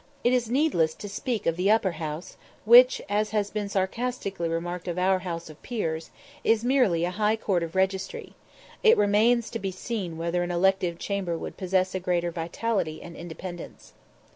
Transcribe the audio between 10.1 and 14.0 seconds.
whether an elective chamber would possess greater vitality and independence.